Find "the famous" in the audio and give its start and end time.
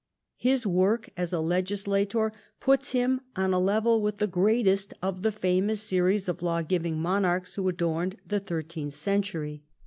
5.21-5.83